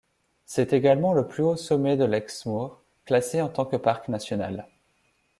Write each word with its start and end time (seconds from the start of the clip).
C'est 0.47 0.73
également 0.73 1.13
le 1.13 1.27
plus 1.27 1.43
haut 1.43 1.55
sommet 1.55 1.95
de 1.95 2.05
l'Exmoor, 2.05 2.81
classé 3.05 3.39
en 3.39 3.49
tant 3.49 3.65
que 3.65 3.75
parc 3.75 4.07
national. 4.07 4.67